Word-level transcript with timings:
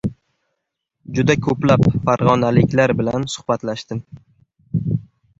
Juda 1.17 1.33
ko‘plab 1.47 1.83
farg‘onaliklar 2.07 2.93
bilan 3.01 3.27
suhbatlashdim. 3.35 4.01